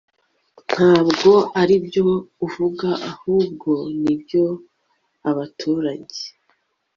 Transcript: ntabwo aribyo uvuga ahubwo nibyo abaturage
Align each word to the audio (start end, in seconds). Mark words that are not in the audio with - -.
ntabwo 0.67 1.31
aribyo 1.61 2.07
uvuga 2.45 2.89
ahubwo 3.11 3.71
nibyo 4.01 4.43
abaturage 5.29 6.21